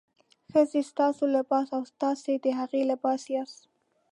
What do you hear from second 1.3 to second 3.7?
لباس او تاسې د هغوی لباس یاست.